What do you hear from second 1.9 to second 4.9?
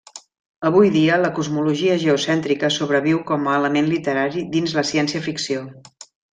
geocèntrica sobreviu com a element literari dins la